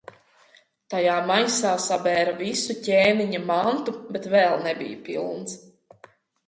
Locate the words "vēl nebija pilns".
4.37-5.59